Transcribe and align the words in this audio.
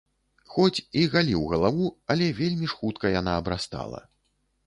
Хоць 0.53 0.83
і 1.01 1.03
галіў 1.15 1.43
галаву, 1.51 1.85
але 2.13 2.31
вельмі 2.39 2.69
ж 2.71 2.77
хутка 2.79 3.11
яна 3.19 3.35
абрастала. 3.43 4.01